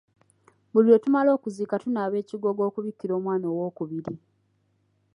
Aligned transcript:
Buli 0.71 0.85
lwe 0.87 1.01
tumala 1.03 1.29
okuziika 1.37 1.75
tunaaba 1.83 2.15
ekigogo 2.23 2.61
okubikira 2.69 3.13
omwana 3.19 3.45
owookubiri. 3.53 4.13